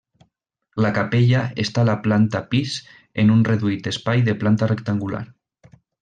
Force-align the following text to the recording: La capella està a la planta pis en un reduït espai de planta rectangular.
La 0.83 0.89
capella 0.95 1.41
està 1.65 1.83
a 1.83 1.87
la 1.91 1.95
planta 2.07 2.41
pis 2.53 2.77
en 3.25 3.33
un 3.37 3.43
reduït 3.51 3.91
espai 3.95 4.25
de 4.31 4.35
planta 4.45 4.71
rectangular. 4.77 5.21